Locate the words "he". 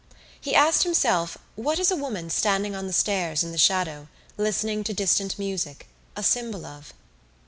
0.41-0.55